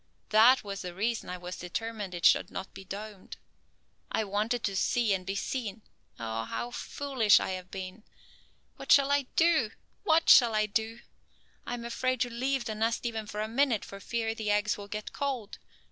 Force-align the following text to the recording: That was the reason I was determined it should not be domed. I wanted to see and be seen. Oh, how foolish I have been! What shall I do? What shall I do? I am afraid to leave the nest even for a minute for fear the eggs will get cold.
That 0.29 0.63
was 0.63 0.81
the 0.81 0.95
reason 0.95 1.29
I 1.29 1.37
was 1.37 1.57
determined 1.57 2.15
it 2.15 2.25
should 2.25 2.49
not 2.49 2.73
be 2.73 2.83
domed. 2.83 3.37
I 4.11 4.23
wanted 4.23 4.63
to 4.63 4.75
see 4.75 5.13
and 5.13 5.27
be 5.27 5.35
seen. 5.35 5.83
Oh, 6.19 6.45
how 6.45 6.71
foolish 6.71 7.39
I 7.39 7.49
have 7.51 7.69
been! 7.69 8.03
What 8.77 8.91
shall 8.91 9.11
I 9.11 9.27
do? 9.35 9.69
What 10.01 10.27
shall 10.27 10.55
I 10.55 10.65
do? 10.65 11.01
I 11.67 11.75
am 11.75 11.85
afraid 11.85 12.19
to 12.21 12.31
leave 12.33 12.65
the 12.65 12.73
nest 12.73 13.05
even 13.05 13.27
for 13.27 13.41
a 13.41 13.47
minute 13.47 13.85
for 13.85 13.99
fear 13.99 14.33
the 14.33 14.49
eggs 14.49 14.75
will 14.75 14.87
get 14.87 15.13
cold. 15.13 15.59